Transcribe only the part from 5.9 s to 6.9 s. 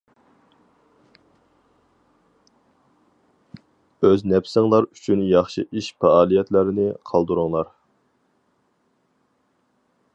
پائالىيەتلەرنى